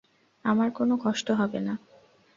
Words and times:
আমার 0.45 0.69
কোনো 0.71 0.93
কষ্ট 1.05 1.27
হবে 1.31 1.59
না! 1.67 1.73